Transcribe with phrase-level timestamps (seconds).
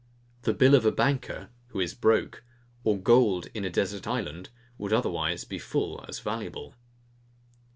[0.41, 2.43] The bill of a banker, who is broke,
[2.83, 6.73] or gold in a desert island, would otherwise be full as valuable.